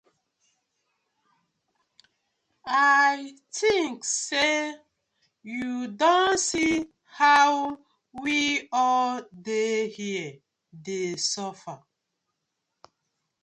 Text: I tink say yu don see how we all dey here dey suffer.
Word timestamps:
I 2.65 3.17
tink 3.57 3.97
say 4.25 4.55
yu 5.51 5.73
don 6.01 6.39
see 6.39 6.89
how 7.19 7.77
we 8.23 8.67
all 8.71 9.21
dey 9.49 9.89
here 9.95 10.31
dey 10.85 11.15
suffer. 11.17 11.77